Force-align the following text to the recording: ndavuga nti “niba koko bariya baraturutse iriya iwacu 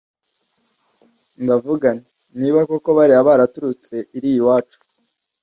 ndavuga 1.43 1.87
nti 1.97 2.11
“niba 2.39 2.59
koko 2.69 2.89
bariya 2.97 3.27
baraturutse 3.29 3.95
iriya 4.17 4.37
iwacu 4.41 4.79